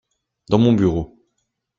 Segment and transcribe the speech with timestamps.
[0.49, 1.15] Dans mon bureau.